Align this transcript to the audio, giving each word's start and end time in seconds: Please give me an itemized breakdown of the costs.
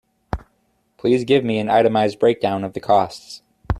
Please 0.97 1.23
give 1.25 1.45
me 1.45 1.59
an 1.59 1.69
itemized 1.69 2.17
breakdown 2.19 2.63
of 2.63 2.73
the 2.73 2.79
costs. 2.79 3.43